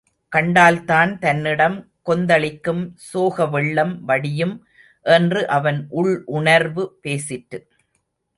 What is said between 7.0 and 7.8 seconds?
பேசிற்று.